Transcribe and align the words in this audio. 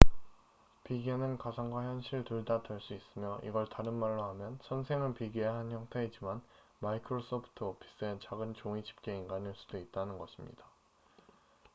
비계는 0.83 1.37
가상과 1.37 1.83
현실 1.83 2.23
둘 2.23 2.43
다 2.43 2.63
될 2.63 2.79
수 2.81 2.95
있으며 2.95 3.37
이걸 3.43 3.69
다른 3.69 3.93
말로 3.99 4.23
하면 4.23 4.57
선생은 4.63 5.13
비계의 5.13 5.45
한 5.45 5.69
형태이지만 5.71 6.41
마이크로소프트 6.79 7.63
오피스의 7.63 8.19
작은 8.23 8.55
종이 8.55 8.83
집게 8.83 9.15
인간일 9.15 9.53
수도 9.55 9.77
있다는 9.77 10.17
것입니다 10.17 10.63